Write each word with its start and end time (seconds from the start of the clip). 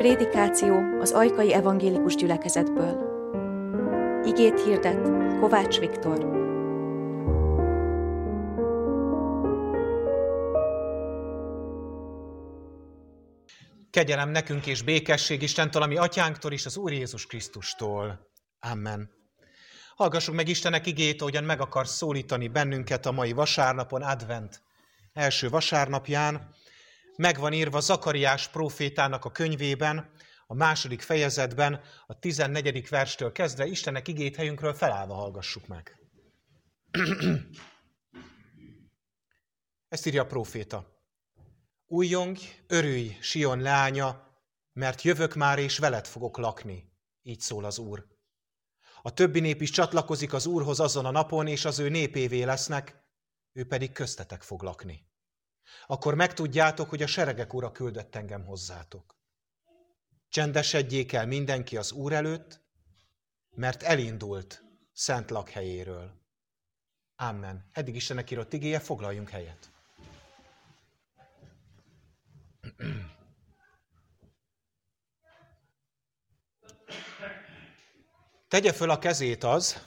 Prédikáció 0.00 0.98
az 1.00 1.10
Ajkai 1.10 1.52
Evangélikus 1.52 2.14
Gyülekezetből. 2.14 2.94
Igét 4.24 4.64
hirdet 4.64 5.02
Kovács 5.40 5.78
Viktor. 5.78 6.18
Kegyelem 13.90 14.30
nekünk 14.30 14.66
és 14.66 14.82
békesség 14.82 15.42
Istentől, 15.42 15.82
ami 15.82 15.96
atyánktól 15.96 16.52
és 16.52 16.66
az 16.66 16.76
Úr 16.76 16.92
Jézus 16.92 17.26
Krisztustól. 17.26 18.30
Amen. 18.60 19.10
Hallgassuk 19.96 20.34
meg 20.34 20.48
Istenek 20.48 20.86
igét, 20.86 21.20
ahogyan 21.20 21.44
meg 21.44 21.60
akar 21.60 21.86
szólítani 21.86 22.48
bennünket 22.48 23.06
a 23.06 23.12
mai 23.12 23.32
vasárnapon, 23.32 24.02
advent 24.02 24.62
első 25.12 25.48
vasárnapján. 25.48 26.54
Meg 27.20 27.38
van 27.38 27.52
írva 27.52 27.80
Zakariás 27.80 28.48
profétának 28.48 29.24
a 29.24 29.30
könyvében, 29.30 30.10
a 30.46 30.54
második 30.54 31.02
fejezetben, 31.02 31.80
a 32.06 32.18
14. 32.18 32.88
verstől 32.88 33.32
kezdve, 33.32 33.66
Istenek 33.66 34.08
igét 34.08 34.36
helyünkről 34.36 34.74
felállva 34.74 35.14
hallgassuk 35.14 35.66
meg. 35.66 35.98
Ezt 39.88 40.06
írja 40.06 40.22
a 40.22 40.26
proféta. 40.26 41.04
Újjong, 41.86 42.38
örülj, 42.66 43.16
Sion 43.20 43.60
leánya, 43.60 44.38
mert 44.72 45.02
jövök 45.02 45.34
már, 45.34 45.58
és 45.58 45.78
veled 45.78 46.06
fogok 46.06 46.36
lakni. 46.36 46.92
Így 47.22 47.40
szól 47.40 47.64
az 47.64 47.78
Úr. 47.78 48.06
A 49.02 49.12
többi 49.14 49.40
nép 49.40 49.62
is 49.62 49.70
csatlakozik 49.70 50.32
az 50.32 50.46
Úrhoz 50.46 50.80
azon 50.80 51.04
a 51.04 51.10
napon, 51.10 51.46
és 51.46 51.64
az 51.64 51.78
ő 51.78 51.88
népévé 51.88 52.42
lesznek, 52.42 53.04
ő 53.52 53.66
pedig 53.66 53.92
köztetek 53.92 54.42
fog 54.42 54.62
lakni. 54.62 55.09
Akkor 55.86 56.14
megtudjátok, 56.14 56.88
hogy 56.88 57.02
a 57.02 57.06
seregek 57.06 57.54
ura 57.54 57.72
küldött 57.72 58.14
engem 58.14 58.44
hozzátok. 58.44 59.18
Csendesedjék 60.28 61.12
el 61.12 61.26
mindenki 61.26 61.76
az 61.76 61.92
Úr 61.92 62.12
előtt, 62.12 62.60
mert 63.50 63.82
elindult 63.82 64.62
szent 64.92 65.30
lakhelyéről. 65.30 66.18
Amen. 67.16 67.68
Eddig 67.72 67.94
Istennek 67.94 68.30
írott 68.30 68.52
igéje, 68.52 68.78
foglaljunk 68.78 69.28
helyet. 69.28 69.70
Tegye 78.48 78.72
föl 78.72 78.90
a 78.90 78.98
kezét 78.98 79.44
az, 79.44 79.84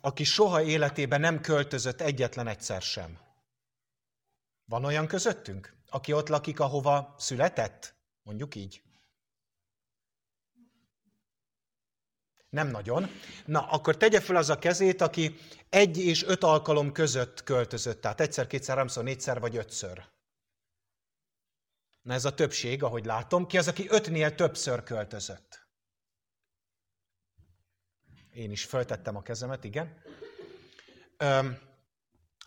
aki 0.00 0.24
soha 0.24 0.62
életében 0.62 1.20
nem 1.20 1.40
költözött 1.40 2.00
egyetlen 2.00 2.46
egyszer 2.46 2.82
sem. 2.82 3.18
Van 4.72 4.84
olyan 4.84 5.06
közöttünk, 5.06 5.74
aki 5.88 6.12
ott 6.12 6.28
lakik, 6.28 6.60
ahova 6.60 7.14
született? 7.18 7.94
Mondjuk 8.22 8.54
így. 8.54 8.82
Nem 12.48 12.68
nagyon. 12.68 13.08
Na, 13.46 13.68
akkor 13.68 13.96
tegye 13.96 14.20
fel 14.20 14.36
az 14.36 14.50
a 14.50 14.58
kezét, 14.58 15.00
aki 15.00 15.36
egy 15.68 15.98
és 15.98 16.22
öt 16.24 16.42
alkalom 16.44 16.92
között 16.92 17.42
költözött, 17.42 18.00
tehát 18.00 18.20
egyszer, 18.20 18.46
kétszer, 18.46 18.74
háromszor, 18.74 19.04
négyszer 19.04 19.40
vagy 19.40 19.56
ötször. 19.56 20.04
Na 22.02 22.12
ez 22.12 22.24
a 22.24 22.34
többség, 22.34 22.82
ahogy 22.82 23.04
látom. 23.04 23.46
Ki 23.46 23.58
az, 23.58 23.68
aki 23.68 23.86
ötnél 23.88 24.34
többször 24.34 24.82
költözött? 24.82 25.66
Én 28.30 28.50
is 28.50 28.64
föltettem 28.64 29.16
a 29.16 29.22
kezemet, 29.22 29.64
igen. 29.64 30.02
Öm, 31.16 31.71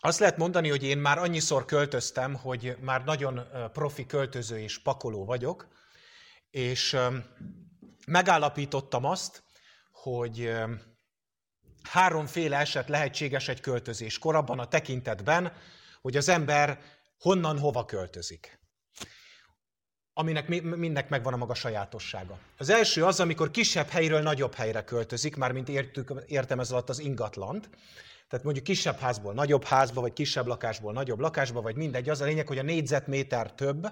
azt 0.00 0.18
lehet 0.18 0.36
mondani, 0.36 0.68
hogy 0.68 0.82
én 0.82 0.98
már 0.98 1.18
annyiszor 1.18 1.64
költöztem, 1.64 2.34
hogy 2.34 2.76
már 2.80 3.04
nagyon 3.04 3.42
profi 3.72 4.06
költöző 4.06 4.58
és 4.58 4.78
pakoló 4.78 5.24
vagyok, 5.24 5.68
és 6.50 6.96
megállapítottam 8.06 9.04
azt, 9.04 9.42
hogy 9.92 10.52
háromféle 11.82 12.58
eset 12.58 12.88
lehetséges 12.88 13.48
egy 13.48 13.60
költözés 13.60 14.18
korabban 14.18 14.58
a 14.58 14.68
tekintetben, 14.68 15.52
hogy 16.00 16.16
az 16.16 16.28
ember 16.28 16.80
honnan 17.18 17.58
hova 17.58 17.84
költözik. 17.84 18.58
Aminek 20.18 20.48
mindnek 20.76 21.08
megvan 21.08 21.32
a 21.32 21.36
maga 21.36 21.54
sajátossága. 21.54 22.38
Az 22.58 22.70
első 22.70 23.04
az, 23.04 23.20
amikor 23.20 23.50
kisebb 23.50 23.88
helyről 23.88 24.20
nagyobb 24.20 24.54
helyre 24.54 24.84
költözik, 24.84 25.36
már 25.36 25.52
mint 25.52 25.68
értük, 25.68 26.12
értem 26.26 26.60
ez 26.60 26.70
alatt 26.70 26.88
az 26.88 26.98
ingatlant. 26.98 27.68
Tehát 28.28 28.44
mondjuk 28.44 28.64
kisebb 28.64 28.98
házból 28.98 29.32
nagyobb 29.32 29.64
házba, 29.64 30.00
vagy 30.00 30.12
kisebb 30.12 30.46
lakásból 30.46 30.92
nagyobb 30.92 31.20
lakásba, 31.20 31.60
vagy 31.60 31.76
mindegy. 31.76 32.08
Az 32.08 32.20
a 32.20 32.24
lényeg, 32.24 32.46
hogy 32.46 32.58
a 32.58 32.62
négyzetméter 32.62 33.52
több, 33.52 33.86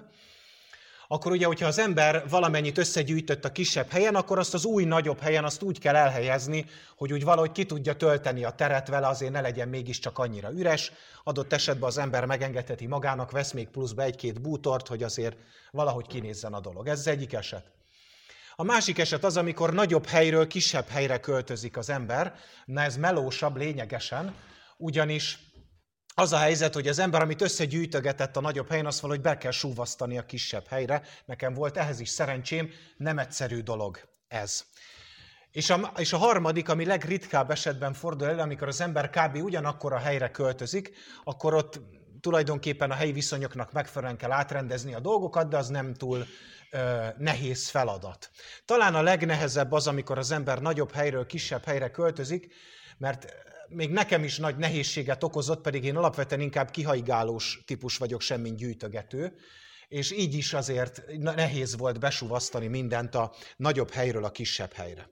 akkor 1.07 1.31
ugye, 1.31 1.45
hogyha 1.45 1.67
az 1.67 1.79
ember 1.79 2.29
valamennyit 2.29 2.77
összegyűjtött 2.77 3.45
a 3.45 3.51
kisebb 3.51 3.89
helyen, 3.89 4.15
akkor 4.15 4.39
azt 4.39 4.53
az 4.53 4.65
új 4.65 4.83
nagyobb 4.83 5.19
helyen 5.19 5.43
azt 5.43 5.61
úgy 5.61 5.79
kell 5.79 5.95
elhelyezni, 5.95 6.65
hogy 6.97 7.13
úgy 7.13 7.23
valahogy 7.23 7.51
ki 7.51 7.65
tudja 7.65 7.95
tölteni 7.95 8.43
a 8.43 8.49
teret 8.49 8.87
vele, 8.87 9.07
azért 9.07 9.31
ne 9.31 9.41
legyen 9.41 9.69
mégiscsak 9.69 10.17
annyira 10.17 10.51
üres. 10.51 10.91
Adott 11.23 11.53
esetben 11.53 11.89
az 11.89 11.97
ember 11.97 12.25
megengedheti 12.25 12.87
magának, 12.87 13.31
vesz 13.31 13.51
még 13.51 13.67
pluszba 13.67 14.01
egy-két 14.01 14.41
bútort, 14.41 14.87
hogy 14.87 15.03
azért 15.03 15.37
valahogy 15.71 16.07
kinézzen 16.07 16.53
a 16.53 16.59
dolog. 16.59 16.87
Ez 16.87 16.99
az 16.99 17.07
egyik 17.07 17.33
eset. 17.33 17.71
A 18.55 18.63
másik 18.63 18.99
eset 18.99 19.23
az, 19.23 19.37
amikor 19.37 19.73
nagyobb 19.73 20.05
helyről 20.05 20.47
kisebb 20.47 20.87
helyre 20.87 21.19
költözik 21.19 21.77
az 21.77 21.89
ember, 21.89 22.35
na 22.65 22.81
ez 22.81 22.97
melósabb 22.97 23.57
lényegesen, 23.57 24.33
ugyanis 24.77 25.39
az 26.17 26.33
a 26.33 26.37
helyzet, 26.37 26.73
hogy 26.73 26.87
az 26.87 26.99
ember, 26.99 27.21
amit 27.21 27.41
összegyűjtögetett 27.41 28.37
a 28.37 28.41
nagyobb 28.41 28.69
helyen, 28.69 28.85
azt 28.85 28.99
valahogy 28.99 29.21
be 29.21 29.37
kell 29.37 29.51
súvasztani 29.51 30.17
a 30.17 30.25
kisebb 30.25 30.67
helyre. 30.67 31.01
Nekem 31.25 31.53
volt 31.53 31.77
ehhez 31.77 31.99
is 31.99 32.09
szerencsém, 32.09 32.69
nem 32.97 33.19
egyszerű 33.19 33.61
dolog 33.61 33.99
ez. 34.27 34.63
És 35.51 35.69
a, 35.69 35.91
és 35.97 36.13
a 36.13 36.17
harmadik, 36.17 36.69
ami 36.69 36.85
legritkább 36.85 37.51
esetben 37.51 37.93
fordul 37.93 38.27
elő, 38.27 38.39
amikor 38.39 38.67
az 38.67 38.81
ember 38.81 39.09
kb. 39.09 39.35
ugyanakkor 39.35 39.93
a 39.93 39.97
helyre 39.97 40.31
költözik, 40.31 40.91
akkor 41.23 41.53
ott 41.53 41.79
tulajdonképpen 42.21 42.91
a 42.91 42.95
helyi 42.95 43.11
viszonyoknak 43.11 43.71
megfelelően 43.71 44.17
kell 44.17 44.31
átrendezni 44.31 44.93
a 44.93 44.99
dolgokat, 44.99 45.49
de 45.49 45.57
az 45.57 45.67
nem 45.67 45.93
túl 45.93 46.25
ö, 46.71 47.07
nehéz 47.17 47.69
feladat. 47.69 48.29
Talán 48.65 48.95
a 48.95 49.01
legnehezebb 49.01 49.71
az, 49.71 49.87
amikor 49.87 50.17
az 50.17 50.31
ember 50.31 50.61
nagyobb 50.61 50.91
helyről 50.91 51.25
kisebb 51.25 51.65
helyre 51.65 51.91
költözik, 51.91 52.53
mert 52.97 53.33
még 53.67 53.89
nekem 53.89 54.23
is 54.23 54.37
nagy 54.37 54.57
nehézséget 54.57 55.23
okozott, 55.23 55.61
pedig 55.61 55.83
én 55.83 55.95
alapvetően 55.95 56.41
inkább 56.41 56.71
kihaigálós 56.71 57.61
típus 57.65 57.97
vagyok, 57.97 58.21
semmint 58.21 58.57
gyűjtögető, 58.57 59.35
és 59.87 60.11
így 60.11 60.33
is 60.33 60.53
azért 60.53 61.01
nehéz 61.17 61.77
volt 61.77 61.99
besuvasztani 61.99 62.67
mindent 62.67 63.15
a 63.15 63.33
nagyobb 63.57 63.91
helyről 63.91 64.23
a 64.23 64.31
kisebb 64.31 64.73
helyre. 64.73 65.09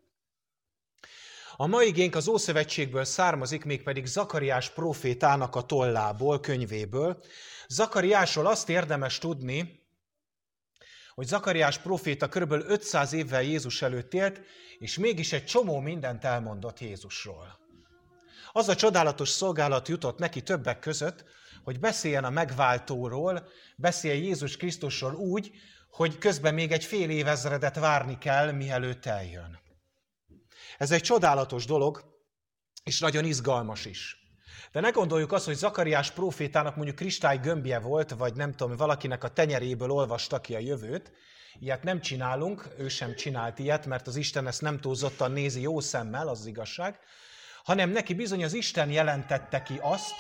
A 1.56 1.68
mai 1.68 1.88
igénk 1.88 2.16
az 2.16 2.28
Ószövetségből 2.28 3.04
származik, 3.04 3.66
mégpedig 3.66 4.06
Zakariás 4.06 4.70
profétának 4.70 5.56
a 5.56 5.62
tollából, 5.62 6.40
könyvéből. 6.40 7.24
Zakariásról 7.68 8.46
azt 8.46 8.70
érdemes 8.70 9.18
tudni, 9.18 9.82
hogy 11.14 11.28
Zakariás 11.28 11.78
proféta 11.78 12.28
kb. 12.28 12.52
500 12.52 13.14
évvel 13.14 13.44
Jézus 13.44 13.82
előtt 13.82 14.14
élt, 14.14 14.42
és 14.78 14.98
mégis 14.98 15.34
egy 15.34 15.46
csomó 15.46 15.80
mindent 15.80 16.24
elmondott 16.24 16.80
Jézusról. 16.80 17.63
Az 18.56 18.68
a 18.68 18.76
csodálatos 18.76 19.30
szolgálat 19.30 19.88
jutott 19.88 20.18
neki 20.18 20.42
többek 20.42 20.80
között, 20.80 21.26
hogy 21.64 21.80
beszéljen 21.80 22.24
a 22.24 22.30
megváltóról, 22.30 23.48
beszéljen 23.78 24.24
Jézus 24.24 24.58
Krisztusról 24.58 25.14
úgy, 25.14 25.52
hogy 25.90 26.18
közben 26.18 26.54
még 26.54 26.72
egy 26.72 26.84
fél 26.84 27.10
évezredet 27.10 27.80
várni 27.80 28.18
kell, 28.18 28.52
mielőtt 28.52 29.06
eljön. 29.06 29.60
Ez 30.78 30.92
egy 30.92 31.02
csodálatos 31.02 31.66
dolog, 31.66 32.04
és 32.84 33.00
nagyon 33.00 33.26
izgalmas 33.26 33.86
is. 33.86 34.18
De 34.72 34.80
ne 34.80 34.90
gondoljuk 34.90 35.32
azt, 35.32 35.46
hogy 35.46 35.56
Zakariás 35.56 36.12
profétának 36.12 36.76
mondjuk 36.76 36.96
kristály 36.96 37.38
gömbje 37.38 37.80
volt, 37.80 38.12
vagy 38.12 38.36
nem 38.36 38.52
tudom, 38.52 38.76
valakinek 38.76 39.24
a 39.24 39.34
tenyeréből 39.34 39.92
olvasta 39.92 40.42
ki 40.42 40.56
a 40.56 40.60
jövőt. 40.60 41.12
Ilyet 41.60 41.84
nem 41.84 42.02
csinálunk, 42.02 42.68
ő 42.78 42.88
sem 42.88 43.16
csinált 43.16 43.60
ilyet, 43.60 43.86
mert 43.86 44.08
az 44.08 44.16
Isten 44.16 44.48
ezt 44.48 44.62
nem 44.62 44.80
túlzottan 44.80 45.32
nézi 45.32 45.62
jó 45.62 45.80
szemmel, 45.80 46.28
az, 46.28 46.40
az 46.40 46.46
igazság, 46.46 47.00
hanem 47.64 47.90
neki 47.90 48.14
bizony 48.14 48.44
az 48.44 48.54
Isten 48.54 48.92
jelentette 48.92 49.62
ki 49.62 49.80
azt, 49.82 50.14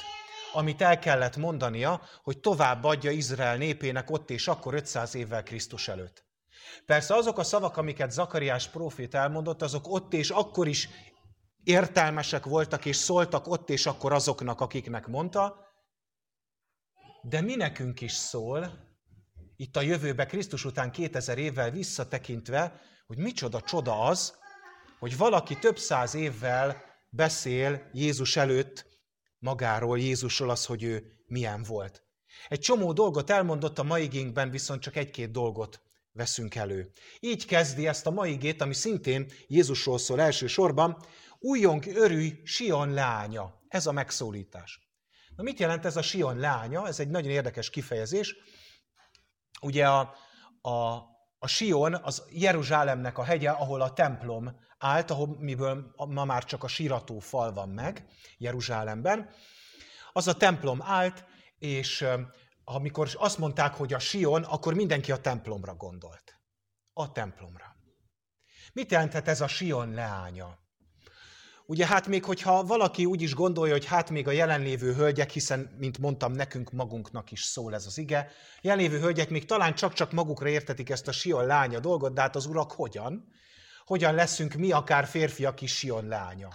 amit 0.53 0.81
el 0.81 0.99
kellett 0.99 1.35
mondania, 1.35 2.01
hogy 2.23 2.39
tovább 2.39 2.83
adja 2.83 3.11
Izrael 3.11 3.57
népének 3.57 4.11
ott 4.11 4.29
és 4.29 4.47
akkor 4.47 4.73
500 4.73 5.15
évvel 5.15 5.43
Krisztus 5.43 5.87
előtt. 5.87 6.25
Persze 6.85 7.15
azok 7.15 7.37
a 7.37 7.43
szavak, 7.43 7.77
amiket 7.77 8.11
Zakariás 8.11 8.67
prófét 8.67 9.15
elmondott, 9.15 9.61
azok 9.61 9.87
ott 9.87 10.13
és 10.13 10.29
akkor 10.29 10.67
is 10.67 10.89
értelmesek 11.63 12.45
voltak, 12.45 12.85
és 12.85 12.95
szóltak 12.95 13.47
ott 13.47 13.69
és 13.69 13.85
akkor 13.85 14.13
azoknak, 14.13 14.61
akiknek 14.61 15.07
mondta, 15.07 15.57
de 17.21 17.41
mi 17.41 17.55
nekünk 17.55 18.01
is 18.01 18.11
szól, 18.11 18.91
itt 19.55 19.75
a 19.75 19.81
jövőbe 19.81 20.25
Krisztus 20.25 20.65
után 20.65 20.91
2000 20.91 21.37
évvel 21.37 21.71
visszatekintve, 21.71 22.81
hogy 23.07 23.17
micsoda 23.17 23.61
csoda 23.61 23.99
az, 23.99 24.37
hogy 24.99 25.17
valaki 25.17 25.57
több 25.57 25.77
száz 25.77 26.13
évvel 26.13 26.92
beszél 27.15 27.89
Jézus 27.91 28.35
előtt 28.35 28.85
magáról, 29.39 29.99
Jézusról 29.99 30.49
az, 30.49 30.65
hogy 30.65 30.83
ő 30.83 31.23
milyen 31.25 31.63
volt. 31.63 32.03
Egy 32.47 32.59
csomó 32.59 32.93
dolgot 32.93 33.29
elmondott 33.29 33.79
a 33.79 33.83
mai 33.83 34.03
igényben, 34.03 34.49
viszont 34.49 34.81
csak 34.81 34.95
egy-két 34.95 35.31
dolgot 35.31 35.81
veszünk 36.11 36.55
elő. 36.55 36.91
Így 37.19 37.45
kezdi 37.45 37.87
ezt 37.87 38.05
a 38.05 38.11
mai 38.11 38.35
gét, 38.35 38.61
ami 38.61 38.73
szintén 38.73 39.31
Jézusról 39.47 39.97
szól 39.97 40.21
elsősorban, 40.21 41.05
újjong 41.39 41.85
örülj, 41.85 42.41
Sion 42.43 42.93
lánya. 42.93 43.61
Ez 43.67 43.87
a 43.87 43.91
megszólítás. 43.91 44.79
Na 45.35 45.43
mit 45.43 45.59
jelent 45.59 45.85
ez 45.85 45.97
a 45.97 46.01
Sion 46.01 46.37
lánya? 46.37 46.87
Ez 46.87 46.99
egy 46.99 47.09
nagyon 47.09 47.31
érdekes 47.31 47.69
kifejezés. 47.69 48.35
Ugye 49.61 49.87
a, 49.87 50.15
a, 50.61 51.01
a 51.43 51.47
Sion 51.47 51.93
az 51.93 52.23
Jeruzsálemnek 52.29 53.17
a 53.17 53.23
hegye, 53.23 53.49
ahol 53.49 53.81
a 53.81 53.93
templom 53.93 54.55
állt, 54.77 55.11
ahol, 55.11 55.35
miből 55.39 55.93
ma 55.95 56.25
már 56.25 56.43
csak 56.45 56.63
a 56.63 56.67
sírató 56.67 57.19
fal 57.19 57.53
van 57.53 57.69
meg 57.69 58.05
Jeruzsálemben. 58.37 59.29
Az 60.13 60.27
a 60.27 60.37
templom 60.37 60.81
állt, 60.81 61.25
és 61.57 62.05
amikor 62.63 63.09
azt 63.13 63.37
mondták, 63.37 63.73
hogy 63.73 63.93
a 63.93 63.99
Sion, 63.99 64.43
akkor 64.43 64.73
mindenki 64.73 65.11
a 65.11 65.17
templomra 65.17 65.75
gondolt. 65.75 66.41
A 66.93 67.11
templomra. 67.11 67.75
Mit 68.73 68.91
jelenthet 68.91 69.27
ez 69.27 69.41
a 69.41 69.47
Sion 69.47 69.93
leánya? 69.93 70.62
Ugye 71.65 71.85
hát 71.85 72.07
még 72.07 72.25
hogyha 72.25 72.63
valaki 72.63 73.05
úgy 73.05 73.21
is 73.21 73.33
gondolja, 73.33 73.73
hogy 73.73 73.85
hát 73.85 74.09
még 74.09 74.27
a 74.27 74.31
jelenlévő 74.31 74.93
hölgyek, 74.93 75.29
hiszen, 75.29 75.75
mint 75.77 75.97
mondtam, 75.97 76.31
nekünk 76.31 76.71
magunknak 76.71 77.31
is 77.31 77.43
szól 77.43 77.73
ez 77.73 77.85
az 77.85 77.97
ige, 77.97 78.31
jelenlévő 78.61 78.99
hölgyek 78.99 79.29
még 79.29 79.45
talán 79.45 79.75
csak-csak 79.75 80.11
magukra 80.11 80.47
értetik 80.47 80.89
ezt 80.89 81.07
a 81.07 81.11
Sion 81.11 81.45
lánya 81.45 81.79
dolgot, 81.79 82.13
de 82.13 82.21
hát 82.21 82.35
az 82.35 82.45
urak 82.45 82.71
hogyan? 82.71 83.31
Hogyan 83.85 84.13
leszünk 84.13 84.53
mi 84.53 84.71
akár 84.71 85.05
férfiak 85.05 85.61
is 85.61 85.77
Sion 85.77 86.07
lánya? 86.07 86.49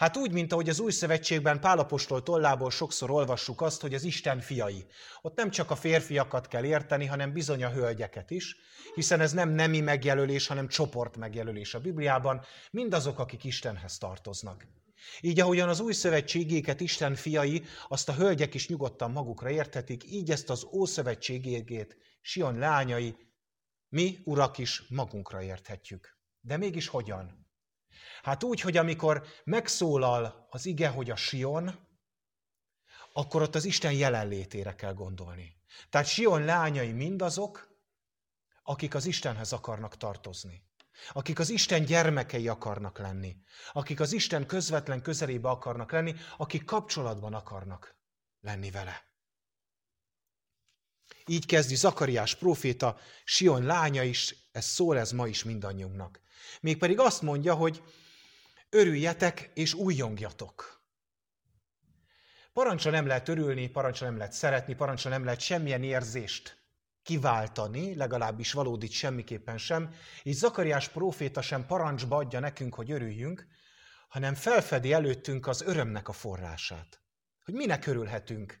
Hát 0.00 0.16
úgy, 0.16 0.32
mint 0.32 0.52
ahogy 0.52 0.68
az 0.68 0.80
új 0.80 0.90
szövetségben 0.90 1.60
Pálapostól 1.60 2.22
tollából 2.22 2.70
sokszor 2.70 3.10
olvassuk 3.10 3.60
azt, 3.60 3.80
hogy 3.80 3.94
az 3.94 4.02
Isten 4.02 4.40
fiai. 4.40 4.84
Ott 5.22 5.36
nem 5.36 5.50
csak 5.50 5.70
a 5.70 5.76
férfiakat 5.76 6.48
kell 6.48 6.64
érteni, 6.64 7.06
hanem 7.06 7.32
bizony 7.32 7.64
a 7.64 7.70
hölgyeket 7.70 8.30
is, 8.30 8.56
hiszen 8.94 9.20
ez 9.20 9.32
nem 9.32 9.48
nemi 9.48 9.80
megjelölés, 9.80 10.46
hanem 10.46 10.68
csoport 10.68 11.16
megjelölés 11.16 11.74
a 11.74 11.80
Bibliában, 11.80 12.44
mindazok, 12.70 13.18
akik 13.18 13.44
Istenhez 13.44 13.98
tartoznak. 13.98 14.66
Így 15.20 15.40
ahogyan 15.40 15.68
az 15.68 15.80
új 15.80 15.92
szövetségéket 15.92 16.80
Isten 16.80 17.14
fiai, 17.14 17.62
azt 17.88 18.08
a 18.08 18.14
hölgyek 18.14 18.54
is 18.54 18.68
nyugodtan 18.68 19.10
magukra 19.10 19.50
érthetik, 19.50 20.04
így 20.12 20.30
ezt 20.30 20.50
az 20.50 20.66
ószövetségégét 20.72 21.96
Sion 22.20 22.58
lányai, 22.58 23.16
mi, 23.88 24.18
urak 24.24 24.58
is 24.58 24.82
magunkra 24.88 25.42
érthetjük. 25.42 26.18
De 26.40 26.56
mégis 26.56 26.88
hogyan? 26.88 27.39
Hát 28.22 28.42
úgy, 28.42 28.60
hogy 28.60 28.76
amikor 28.76 29.26
megszólal 29.44 30.46
az 30.50 30.66
ige, 30.66 30.88
hogy 30.88 31.10
a 31.10 31.16
Sion, 31.16 31.88
akkor 33.12 33.42
ott 33.42 33.54
az 33.54 33.64
Isten 33.64 33.92
jelenlétére 33.92 34.74
kell 34.74 34.94
gondolni. 34.94 35.56
Tehát 35.90 36.06
Sion 36.06 36.44
lányai 36.44 36.92
mindazok, 36.92 37.68
akik 38.62 38.94
az 38.94 39.06
Istenhez 39.06 39.52
akarnak 39.52 39.96
tartozni. 39.96 40.68
Akik 41.12 41.38
az 41.38 41.50
Isten 41.50 41.84
gyermekei 41.84 42.48
akarnak 42.48 42.98
lenni. 42.98 43.36
Akik 43.72 44.00
az 44.00 44.12
Isten 44.12 44.46
közvetlen 44.46 45.02
közelébe 45.02 45.48
akarnak 45.48 45.92
lenni, 45.92 46.14
akik 46.36 46.64
kapcsolatban 46.64 47.34
akarnak 47.34 47.96
lenni 48.40 48.70
vele. 48.70 49.04
Így 51.26 51.46
kezdi 51.46 51.74
Zakariás 51.74 52.34
próféta, 52.34 52.98
Sion 53.24 53.62
lánya 53.62 54.02
is, 54.02 54.34
ez 54.52 54.64
szól 54.64 54.98
ez 54.98 55.10
ma 55.10 55.26
is 55.26 55.44
mindannyiunknak. 55.44 56.20
Mégpedig 56.60 56.98
azt 56.98 57.22
mondja, 57.22 57.54
hogy 57.54 57.82
örüljetek 58.70 59.50
és 59.54 59.74
újjongjatok. 59.74 60.82
Parancsra 62.52 62.90
nem 62.90 63.06
lehet 63.06 63.28
örülni, 63.28 63.68
parancsra 63.68 64.06
nem 64.06 64.16
lehet 64.16 64.32
szeretni, 64.32 64.74
parancsra 64.74 65.10
nem 65.10 65.24
lehet 65.24 65.40
semmilyen 65.40 65.82
érzést 65.82 66.58
kiváltani, 67.02 67.94
legalábbis 67.94 68.52
valódit 68.52 68.90
semmiképpen 68.90 69.58
sem. 69.58 69.94
Így 70.22 70.34
Zakariás 70.34 70.88
próféta 70.88 71.42
sem 71.42 71.66
parancsba 71.66 72.16
adja 72.16 72.40
nekünk, 72.40 72.74
hogy 72.74 72.90
örüljünk, 72.90 73.46
hanem 74.08 74.34
felfedi 74.34 74.92
előttünk 74.92 75.46
az 75.46 75.62
örömnek 75.62 76.08
a 76.08 76.12
forrását. 76.12 77.00
Hogy 77.44 77.54
minek 77.54 77.86
örülhetünk. 77.86 78.58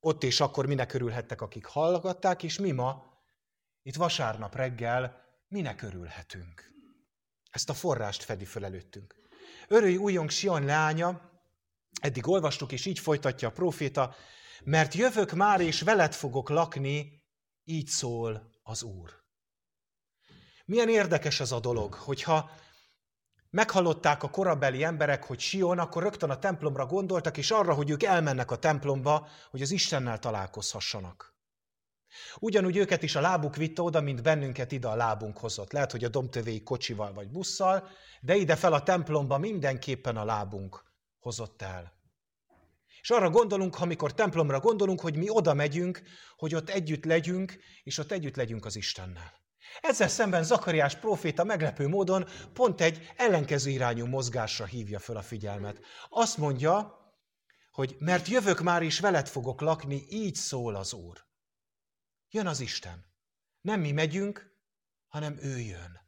Ott 0.00 0.22
és 0.22 0.40
akkor 0.40 0.66
minek 0.66 0.92
örülhettek, 0.92 1.40
akik 1.40 1.64
hallgatták, 1.64 2.42
és 2.42 2.58
mi 2.58 2.70
ma, 2.70 3.04
itt 3.82 3.96
vasárnap 3.96 4.54
reggel, 4.54 5.24
minek 5.48 5.82
örülhetünk. 5.82 6.77
Ezt 7.50 7.70
a 7.70 7.74
forrást 7.74 8.22
fedi 8.22 8.44
föl 8.44 8.64
előttünk. 8.64 9.14
Örülj 9.68 9.96
újjong 9.96 10.30
Sion 10.30 10.64
lánya, 10.64 11.30
eddig 12.00 12.28
olvastuk, 12.28 12.72
és 12.72 12.86
így 12.86 12.98
folytatja 12.98 13.48
a 13.48 13.52
proféta, 13.52 14.14
mert 14.64 14.94
jövök 14.94 15.32
már, 15.32 15.60
és 15.60 15.80
veled 15.80 16.14
fogok 16.14 16.48
lakni, 16.48 17.22
így 17.64 17.86
szól 17.86 18.50
az 18.62 18.82
Úr. 18.82 19.10
Milyen 20.64 20.88
érdekes 20.88 21.40
ez 21.40 21.52
a 21.52 21.60
dolog, 21.60 21.94
hogyha 21.94 22.50
meghallották 23.50 24.22
a 24.22 24.30
korabeli 24.30 24.84
emberek, 24.84 25.24
hogy 25.24 25.40
Sion, 25.40 25.78
akkor 25.78 26.02
rögtön 26.02 26.30
a 26.30 26.38
templomra 26.38 26.86
gondoltak, 26.86 27.36
és 27.36 27.50
arra, 27.50 27.74
hogy 27.74 27.90
ők 27.90 28.02
elmennek 28.02 28.50
a 28.50 28.58
templomba, 28.58 29.28
hogy 29.50 29.62
az 29.62 29.70
Istennel 29.70 30.18
találkozhassanak. 30.18 31.37
Ugyanúgy 32.38 32.76
őket 32.76 33.02
is 33.02 33.14
a 33.14 33.20
lábuk 33.20 33.56
vitte 33.56 33.82
oda, 33.82 34.00
mint 34.00 34.22
bennünket 34.22 34.72
ide 34.72 34.88
a 34.88 34.94
lábunk 34.94 35.38
hozott. 35.38 35.72
Lehet, 35.72 35.90
hogy 35.90 36.04
a 36.04 36.08
domtövéi 36.08 36.62
kocsival 36.62 37.12
vagy 37.12 37.30
busszal, 37.30 37.88
de 38.20 38.34
ide 38.34 38.56
fel 38.56 38.72
a 38.72 38.82
templomba 38.82 39.38
mindenképpen 39.38 40.16
a 40.16 40.24
lábunk 40.24 40.84
hozott 41.18 41.62
el. 41.62 41.92
És 43.00 43.10
arra 43.10 43.30
gondolunk, 43.30 43.80
amikor 43.80 44.14
templomra 44.14 44.60
gondolunk, 44.60 45.00
hogy 45.00 45.16
mi 45.16 45.30
oda 45.30 45.54
megyünk, 45.54 46.02
hogy 46.36 46.54
ott 46.54 46.70
együtt 46.70 47.04
legyünk, 47.04 47.58
és 47.82 47.98
ott 47.98 48.12
együtt 48.12 48.36
legyünk 48.36 48.64
az 48.64 48.76
Istennel. 48.76 49.32
Ezzel 49.80 50.08
szemben 50.08 50.44
Zakariás 50.44 50.96
próféta 50.96 51.44
meglepő 51.44 51.88
módon 51.88 52.28
pont 52.52 52.80
egy 52.80 53.12
ellenkező 53.16 53.70
irányú 53.70 54.06
mozgásra 54.06 54.64
hívja 54.64 54.98
föl 54.98 55.16
a 55.16 55.22
figyelmet. 55.22 55.80
Azt 56.08 56.36
mondja, 56.36 56.96
hogy 57.70 57.96
mert 57.98 58.28
jövök 58.28 58.60
már 58.60 58.82
is 58.82 59.00
veled 59.00 59.28
fogok 59.28 59.60
lakni, 59.60 60.06
így 60.08 60.34
szól 60.34 60.74
az 60.74 60.92
Úr. 60.92 61.27
Jön 62.30 62.46
az 62.46 62.60
Isten. 62.60 63.04
Nem 63.60 63.80
mi 63.80 63.92
megyünk, 63.92 64.56
hanem 65.08 65.38
ő 65.40 65.58
jön. 65.58 66.00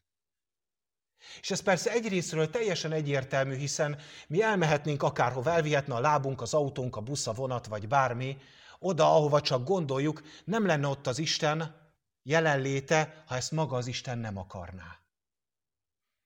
És 1.40 1.50
ez 1.50 1.60
persze 1.60 1.90
egyrésztről 1.90 2.50
teljesen 2.50 2.92
egyértelmű, 2.92 3.56
hiszen 3.56 3.98
mi 4.26 4.42
elmehetnénk 4.42 5.02
akárhova, 5.02 5.50
elvihetne 5.50 5.94
a 5.94 6.00
lábunk, 6.00 6.40
az 6.40 6.54
autónk, 6.54 6.96
a 6.96 7.00
busz, 7.00 7.26
a 7.26 7.32
vonat, 7.32 7.66
vagy 7.66 7.88
bármi, 7.88 8.38
oda, 8.78 9.14
ahova 9.14 9.40
csak 9.40 9.64
gondoljuk, 9.64 10.22
nem 10.44 10.66
lenne 10.66 10.86
ott 10.86 11.06
az 11.06 11.18
Isten 11.18 11.78
jelenléte, 12.22 13.24
ha 13.26 13.36
ezt 13.36 13.50
maga 13.50 13.76
az 13.76 13.86
Isten 13.86 14.18
nem 14.18 14.36
akarná. 14.36 14.98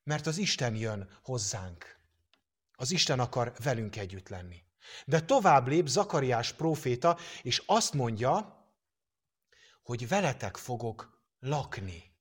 Mert 0.02 0.26
az 0.26 0.38
Isten 0.38 0.74
jön 0.74 1.08
hozzánk. 1.22 1.98
Az 2.76 2.90
Isten 2.90 3.20
akar 3.20 3.52
velünk 3.62 3.96
együtt 3.96 4.28
lenni. 4.28 4.62
De 5.06 5.20
tovább 5.20 5.68
lép 5.68 5.86
Zakariás 5.86 6.52
próféta, 6.52 7.18
és 7.42 7.62
azt 7.66 7.92
mondja, 7.92 8.63
hogy 9.84 10.08
veletek 10.08 10.56
fogok 10.56 11.22
lakni. 11.38 12.12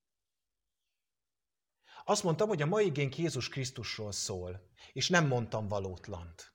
Azt 2.06 2.24
mondtam, 2.24 2.48
hogy 2.48 2.62
a 2.62 2.66
mai 2.66 2.86
igénk 2.86 3.18
Jézus 3.18 3.50
Krisztusról 3.50 4.12
szól, 4.12 4.70
és 4.94 5.10
nem 5.10 5.28
mondtam 5.28 5.68
valótlant. 5.68 6.54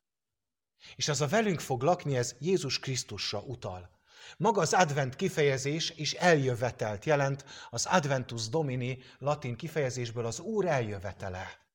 És 0.97 1.09
az 1.09 1.21
a 1.21 1.29
velünk 1.29 1.61
fog 1.61 1.83
lakni, 1.83 2.17
ez 2.17 2.35
Jézus 2.41 2.79
Krisztusra 2.79 3.41
utal. 3.41 4.01
Maga 4.37 4.61
az 4.61 4.73
advent 4.73 5.17
kifejezés 5.17 5.91
is 5.91 6.13
eljövetelt 6.13 7.05
jelent, 7.05 7.45
az 7.71 7.87
adventus 7.87 8.49
domini 8.49 8.99
latin 9.19 9.57
kifejezésből 9.57 10.27
az 10.27 10.41
Úr 10.41 10.67
eljövetele, 10.67 11.67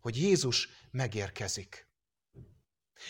hogy 0.00 0.16
Jézus 0.16 0.68
megérkezik. 0.90 1.91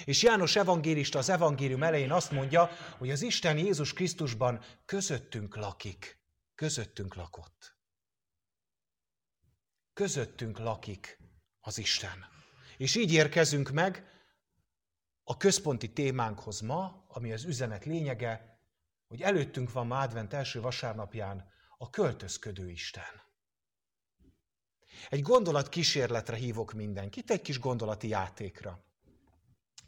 És 0.04 0.22
János 0.22 0.56
evangélista 0.56 1.18
az 1.18 1.28
evangélium 1.28 1.82
elején 1.82 2.12
azt 2.12 2.30
mondja, 2.30 2.70
hogy 2.98 3.10
az 3.10 3.22
Isten 3.22 3.58
Jézus 3.58 3.92
Krisztusban 3.92 4.64
közöttünk 4.84 5.56
lakik, 5.56 6.20
közöttünk 6.54 7.14
lakott. 7.14 7.76
Közöttünk 9.92 10.58
lakik 10.58 11.18
az 11.60 11.78
Isten. 11.78 12.26
És 12.76 12.94
így 12.94 13.12
érkezünk 13.12 13.70
meg 13.70 14.06
a 15.24 15.36
központi 15.36 15.92
témánkhoz 15.92 16.60
ma, 16.60 17.04
ami 17.08 17.32
az 17.32 17.44
üzenet 17.44 17.84
lényege, 17.84 18.60
hogy 19.06 19.22
előttünk 19.22 19.72
van 19.72 19.86
ma 19.86 19.98
advent 19.98 20.32
első 20.32 20.60
vasárnapján 20.60 21.50
a 21.78 21.90
költözködő 21.90 22.70
Isten. 22.70 23.22
Egy 25.08 25.22
gondolat 25.22 25.68
kísérletre 25.68 26.36
hívok 26.36 26.72
mindenkit, 26.72 27.30
egy 27.30 27.42
kis 27.42 27.58
gondolati 27.58 28.08
játékra. 28.08 28.84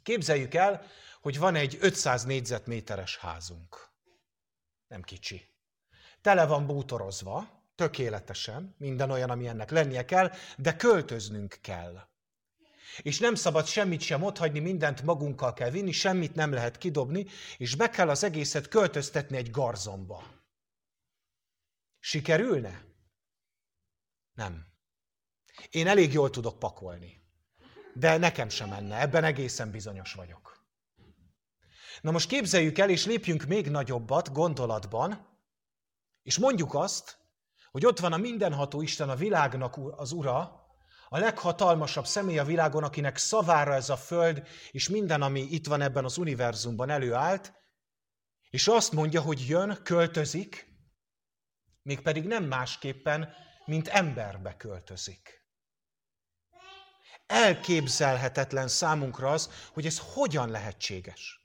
Képzeljük 0.05 0.55
el, 0.55 0.87
hogy 1.21 1.39
van 1.39 1.55
egy 1.55 1.79
500 1.81 2.25
négyzetméteres 2.25 3.17
házunk. 3.17 3.89
Nem 4.87 5.03
kicsi. 5.03 5.43
Tele 6.21 6.47
van 6.47 6.67
bútorozva, 6.67 7.63
tökéletesen, 7.75 8.75
minden 8.79 9.11
olyan, 9.11 9.31
ami 9.31 9.47
ennek 9.47 9.71
lennie 9.71 10.05
kell, 10.05 10.33
de 10.57 10.77
költöznünk 10.77 11.59
kell. 11.61 12.09
És 13.03 13.19
nem 13.19 13.35
szabad 13.35 13.67
semmit 13.67 14.01
sem 14.01 14.23
otthagyni, 14.23 14.59
mindent 14.59 15.03
magunkkal 15.03 15.53
kell 15.53 15.71
vinni, 15.71 15.93
semmit 15.93 16.35
nem 16.35 16.53
lehet 16.53 16.79
kidobni, 16.79 17.27
és 17.57 17.75
be 17.75 17.89
kell 17.91 18.09
az 18.09 18.23
egészet 18.25 18.69
költöztetni 18.69 19.37
egy 19.37 19.51
garzomba. 19.51 20.43
Sikerülne? 21.99 22.85
Nem. 24.33 24.67
Én 25.71 25.87
elég 25.87 26.13
jól 26.13 26.31
tudok 26.31 26.59
pakolni. 26.59 27.24
De 27.95 28.17
nekem 28.17 28.49
sem 28.49 28.69
menne, 28.69 29.01
ebben 29.01 29.25
egészen 29.25 29.71
bizonyos 29.71 30.13
vagyok. 30.13 30.63
Na 32.01 32.11
most 32.11 32.29
képzeljük 32.29 32.79
el, 32.79 32.91
és 32.91 33.07
lépjünk 33.07 33.45
még 33.45 33.71
nagyobbat 33.71 34.33
gondolatban, 34.33 35.29
és 36.23 36.39
mondjuk 36.39 36.75
azt, 36.75 37.19
hogy 37.71 37.87
ott 37.87 37.99
van 37.99 38.13
a 38.13 38.17
mindenható 38.17 38.83
Isten, 38.83 39.09
a 39.09 39.17
világnak 39.17 39.79
az 39.97 40.13
Ura, 40.13 40.63
a 41.09 41.19
leghatalmasabb 41.19 42.07
személy 42.07 42.39
a 42.39 42.45
világon, 42.45 42.85
akinek 42.85 43.17
szavára 43.17 43.75
ez 43.75 43.89
a 43.89 43.97
föld, 43.97 44.47
és 44.71 44.89
minden, 44.89 45.23
ami 45.23 45.41
itt 45.41 45.67
van 45.67 45.81
ebben 45.81 46.05
az 46.05 46.19
univerzumban 46.19 46.91
előállt, 46.91 47.53
és 48.51 48.69
azt 48.69 48.93
mondja, 48.93 49.21
hogy 49.21 49.49
jön, 49.49 49.81
költözik, 49.83 50.67
mégpedig 51.83 52.25
nem 52.25 52.45
másképpen, 52.45 53.35
mint 53.65 53.89
emberbe 53.89 54.57
költözik. 54.57 55.44
Elképzelhetetlen 57.27 58.69
számunkra 58.69 59.31
az, 59.31 59.51
hogy 59.73 59.87
ez 59.87 59.99
hogyan 59.99 60.51
lehetséges. 60.51 61.45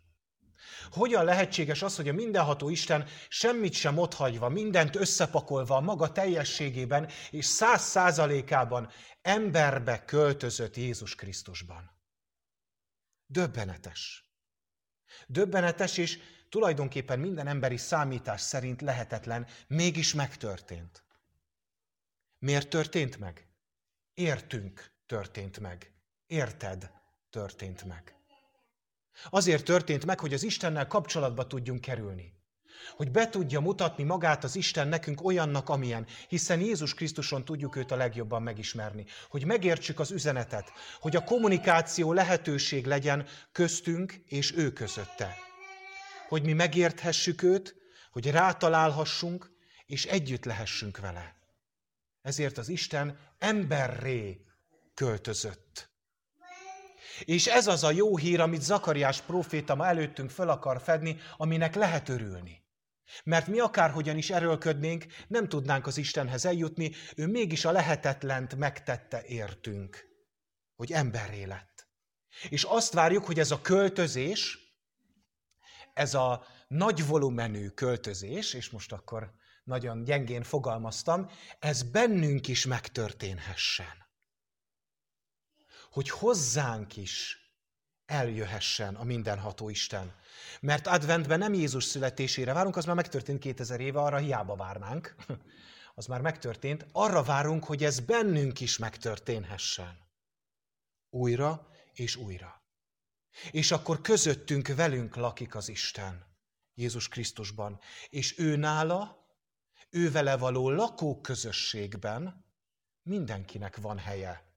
Hogyan 0.91 1.25
lehetséges 1.25 1.81
az, 1.81 1.95
hogy 1.95 2.09
a 2.09 2.13
mindenható 2.13 2.69
Isten 2.69 3.07
semmit 3.27 3.73
sem 3.73 3.97
otthagyva, 3.97 4.49
mindent 4.49 4.95
összepakolva 4.95 5.75
a 5.75 5.79
maga 5.79 6.11
teljességében 6.11 7.09
és 7.31 7.45
száz 7.45 7.81
százalékában 7.81 8.89
emberbe 9.21 10.05
költözött 10.05 10.75
Jézus 10.75 11.15
Krisztusban? 11.15 11.91
Döbbenetes. 13.25 14.31
Döbbenetes, 15.27 15.97
és 15.97 16.19
tulajdonképpen 16.49 17.19
minden 17.19 17.47
emberi 17.47 17.77
számítás 17.77 18.41
szerint 18.41 18.81
lehetetlen, 18.81 19.47
mégis 19.67 20.13
megtörtént. 20.13 21.03
Miért 22.39 22.69
történt 22.69 23.17
meg? 23.17 23.47
Értünk 24.13 24.91
történt 25.09 25.59
meg. 25.59 25.91
Érted 26.27 26.91
történt 27.29 27.83
meg. 27.83 28.15
Azért 29.29 29.65
történt 29.65 30.05
meg, 30.05 30.19
hogy 30.19 30.33
az 30.33 30.43
Istennel 30.43 30.87
kapcsolatba 30.87 31.47
tudjunk 31.47 31.81
kerülni. 31.81 32.33
Hogy 32.95 33.11
be 33.11 33.29
tudja 33.29 33.59
mutatni 33.59 34.03
magát 34.03 34.43
az 34.43 34.55
Isten 34.55 34.87
nekünk 34.87 35.23
olyannak, 35.23 35.69
amilyen, 35.69 36.07
hiszen 36.27 36.59
Jézus 36.59 36.93
Krisztuson 36.93 37.45
tudjuk 37.45 37.75
őt 37.75 37.91
a 37.91 37.95
legjobban 37.95 38.43
megismerni. 38.43 39.05
Hogy 39.29 39.45
megértsük 39.45 39.99
az 39.99 40.11
üzenetet, 40.11 40.71
hogy 40.99 41.15
a 41.15 41.23
kommunikáció 41.23 42.13
lehetőség 42.13 42.85
legyen 42.85 43.27
köztünk 43.51 44.13
és 44.25 44.55
ő 44.55 44.73
közötte. 44.73 45.35
Hogy 46.27 46.43
mi 46.43 46.53
megérthessük 46.53 47.41
őt, 47.43 47.75
hogy 48.11 48.31
rátalálhassunk, 48.31 49.51
és 49.85 50.05
együtt 50.05 50.45
lehessünk 50.45 50.97
vele. 50.97 51.35
Ezért 52.21 52.57
az 52.57 52.69
Isten 52.69 53.19
emberré 53.37 54.47
költözött. 54.99 55.91
És 57.23 57.47
ez 57.47 57.67
az 57.67 57.83
a 57.83 57.91
jó 57.91 58.17
hír, 58.17 58.39
amit 58.39 58.61
Zakariás 58.61 59.21
próféta 59.21 59.75
ma 59.75 59.87
előttünk 59.87 60.29
föl 60.29 60.49
akar 60.49 60.81
fedni, 60.81 61.17
aminek 61.37 61.75
lehet 61.75 62.09
örülni. 62.09 62.63
Mert 63.23 63.47
mi 63.47 63.59
akárhogyan 63.59 64.17
is 64.17 64.29
erőlködnénk, 64.29 65.05
nem 65.27 65.47
tudnánk 65.47 65.87
az 65.87 65.97
Istenhez 65.97 66.45
eljutni, 66.45 66.91
ő 67.15 67.27
mégis 67.27 67.65
a 67.65 67.71
lehetetlent 67.71 68.55
megtette 68.55 69.23
értünk, 69.25 70.05
hogy 70.75 70.91
emberré 70.91 71.43
lett. 71.43 71.87
És 72.49 72.63
azt 72.63 72.93
várjuk, 72.93 73.25
hogy 73.25 73.39
ez 73.39 73.51
a 73.51 73.61
költözés, 73.61 74.57
ez 75.93 76.13
a 76.13 76.45
nagy 76.67 77.07
volumenű 77.07 77.67
költözés, 77.67 78.53
és 78.53 78.69
most 78.69 78.91
akkor 78.91 79.33
nagyon 79.63 80.03
gyengén 80.03 80.43
fogalmaztam, 80.43 81.29
ez 81.59 81.83
bennünk 81.83 82.47
is 82.47 82.65
megtörténhessen 82.65 84.07
hogy 85.91 86.09
hozzánk 86.09 86.97
is 86.97 87.37
eljöhessen 88.05 88.95
a 88.95 89.03
mindenható 89.03 89.69
Isten. 89.69 90.15
Mert 90.61 90.87
adventben 90.87 91.39
nem 91.39 91.53
Jézus 91.53 91.83
születésére 91.83 92.53
várunk, 92.53 92.75
az 92.75 92.85
már 92.85 92.95
megtörtént 92.95 93.39
2000 93.39 93.79
éve, 93.79 93.99
arra 93.99 94.17
hiába 94.17 94.55
várnánk. 94.55 95.15
Az 95.95 96.05
már 96.05 96.21
megtörtént. 96.21 96.85
Arra 96.91 97.23
várunk, 97.23 97.63
hogy 97.63 97.83
ez 97.83 97.99
bennünk 97.99 98.59
is 98.59 98.77
megtörténhessen. 98.77 99.97
Újra 101.09 101.67
és 101.93 102.15
újra. 102.15 102.63
És 103.51 103.71
akkor 103.71 104.01
közöttünk 104.01 104.67
velünk 104.67 105.15
lakik 105.15 105.55
az 105.55 105.69
Isten, 105.69 106.25
Jézus 106.73 107.07
Krisztusban. 107.07 107.79
És 108.09 108.39
ő 108.39 108.55
nála, 108.55 109.27
ő 109.89 110.11
vele 110.11 110.37
való 110.37 110.69
lakóközösségben 110.69 112.45
mindenkinek 113.01 113.77
van 113.77 113.97
helye. 113.97 114.48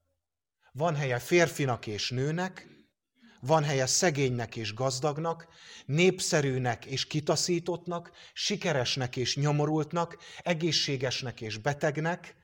Van 0.73 0.95
helye 0.95 1.19
férfinak 1.19 1.87
és 1.87 2.11
nőnek, 2.11 2.67
van 3.41 3.64
helye 3.64 3.87
szegénynek 3.87 4.57
és 4.57 4.75
gazdagnak, 4.75 5.49
népszerűnek 5.87 6.85
és 6.85 7.07
kitaszítottnak, 7.07 8.11
sikeresnek 8.33 9.17
és 9.17 9.37
nyomorultnak, 9.37 10.17
egészségesnek 10.38 11.41
és 11.41 11.59
betegnek, 11.59 12.37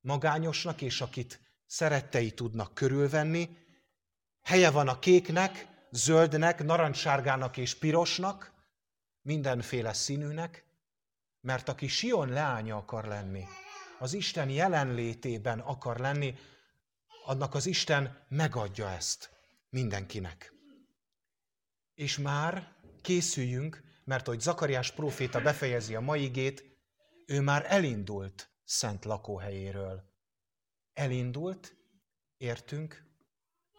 magányosnak 0.00 0.80
és 0.80 1.00
akit 1.00 1.40
szerettei 1.66 2.30
tudnak 2.30 2.74
körülvenni. 2.74 3.48
Helye 4.42 4.70
van 4.70 4.88
a 4.88 4.98
kéknek, 4.98 5.68
zöldnek, 5.90 6.64
narancssárgának 6.64 7.56
és 7.56 7.74
pirosnak, 7.74 8.52
mindenféle 9.22 9.92
színűnek, 9.92 10.64
mert 11.40 11.68
aki 11.68 11.86
Sion 11.86 12.28
leánya 12.28 12.76
akar 12.76 13.04
lenni, 13.04 13.44
az 13.98 14.12
Isten 14.12 14.48
jelenlétében 14.48 15.58
akar 15.58 15.98
lenni, 15.98 16.34
annak 17.30 17.54
az 17.54 17.66
Isten 17.66 18.26
megadja 18.28 18.88
ezt 18.90 19.30
mindenkinek. 19.68 20.52
És 21.94 22.18
már 22.18 22.76
készüljünk, 23.02 23.82
mert 24.04 24.26
hogy 24.26 24.40
Zakariás 24.40 24.92
próféta 24.92 25.40
befejezi 25.40 25.94
a 25.94 26.00
mai 26.00 26.22
igét, 26.22 26.64
ő 27.26 27.40
már 27.40 27.64
elindult 27.68 28.50
szent 28.64 29.04
lakóhelyéről. 29.04 30.02
Elindult, 30.92 31.76
értünk, 32.36 33.04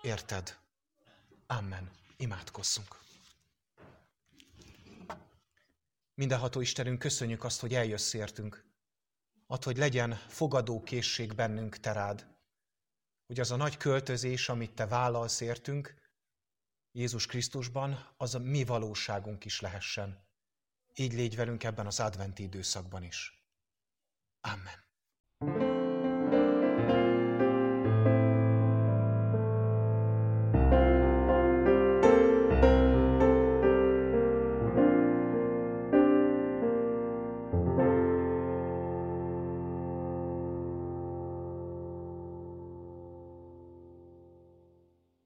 érted. 0.02 0.58
Amen. 1.48 1.92
Imádkozzunk. 2.18 3.00
Mindenható 6.14 6.62
Istenünk, 6.62 7.00
köszönjük 7.00 7.44
azt, 7.44 7.62
hogy 7.62 7.74
eljössz 7.74 8.14
értünk. 8.14 8.66
Add, 9.48 9.64
hogy 9.64 9.78
legyen 9.78 10.16
fogadó 10.28 10.82
készség 10.84 11.36
bennünk 11.36 11.78
terád 11.78 12.30
hogy 13.32 13.40
az 13.40 13.52
a 13.52 13.56
nagy 13.56 13.78
költözés, 13.78 14.50
amit 14.50 14.74
te 14.74 14.88
vállalsz 14.88 15.42
értünk, 15.42 15.96
Jézus 16.92 17.26
Krisztusban, 17.26 18.14
az 18.18 18.36
a 18.36 18.40
mi 18.40 18.64
valóságunk 18.64 19.46
is 19.46 19.60
lehessen. 19.60 20.24
Így 20.96 21.14
légy 21.14 21.36
velünk 21.36 21.64
ebben 21.64 21.86
az 21.86 22.00
adventi 22.00 22.44
időszakban 22.44 23.04
is. 23.04 23.46
Amen. 24.42 25.71